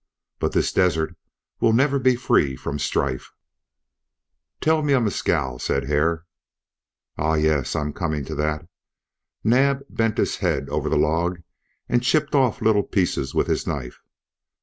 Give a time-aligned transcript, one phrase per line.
[0.39, 1.15] But this desert
[1.59, 3.33] will never be free from strife."
[4.59, 6.25] "Tell me of Mescal," said Hare.
[7.19, 7.35] "Ah!
[7.35, 8.67] Yes, I'm coming to that."
[9.43, 11.43] Naab bent his head over the log
[11.87, 13.99] and chipped off little pieces with his knife.